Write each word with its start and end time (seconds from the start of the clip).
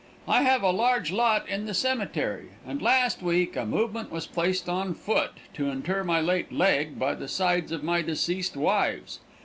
I 0.27 0.41
have 0.41 0.63
a 0.63 0.71
large 0.71 1.11
lot 1.11 1.47
in 1.47 1.67
the 1.67 1.75
semmetery, 1.75 2.49
and 2.65 2.81
last 2.81 3.21
week 3.21 3.55
a 3.55 3.67
movement 3.67 4.11
was 4.11 4.25
placed 4.25 4.67
on 4.67 4.95
foot 4.95 5.33
to 5.53 5.69
inter 5.69 6.03
my 6.03 6.19
late 6.19 6.51
leg 6.51 6.97
by 6.97 7.13
the 7.13 7.27
sides 7.27 7.71
of 7.71 7.83
my 7.83 8.01
deceased 8.01 8.57
wives. 8.57 9.19